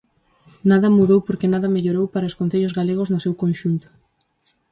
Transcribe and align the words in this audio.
Nada 0.69 0.93
mudou 0.97 1.19
porque 1.27 1.51
nada 1.53 1.73
mellorou 1.75 2.05
para 2.13 2.29
os 2.29 2.37
concellos 2.39 2.75
galegos 2.79 3.09
no 3.11 3.23
seu 3.25 3.33
conxunto. 3.43 3.87